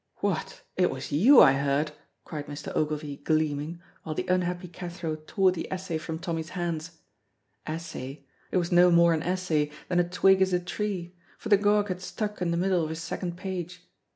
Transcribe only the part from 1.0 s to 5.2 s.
you I heard!" cried Mr. Ogilvy gleaming, while the unhappy Cathro